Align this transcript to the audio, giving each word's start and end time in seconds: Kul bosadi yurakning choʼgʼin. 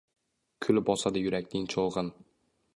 Kul 0.65 0.79
bosadi 0.87 1.23
yurakning 1.25 1.71
choʼgʼin. 1.75 2.13